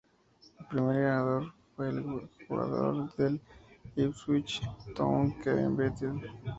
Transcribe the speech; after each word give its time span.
El 0.59 0.65
primer 0.65 0.99
ganador 0.99 1.53
fue 1.75 1.89
el 1.89 2.03
jugador 2.47 3.15
del 3.17 3.39
Ipswich 3.97 4.63
Town, 4.95 5.39
Kevin 5.43 5.77
Beattie. 5.77 6.09